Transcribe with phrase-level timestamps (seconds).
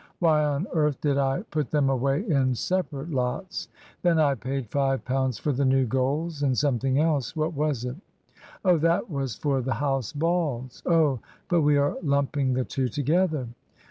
[0.17, 3.67] Why on earth did I put them away in separate lots?
[4.01, 7.97] Then I paid £5 for the new goals, and something else what was it?
[8.65, 11.19] Oh, that was for the House balls oh,
[11.49, 13.49] but we are lumping the two together.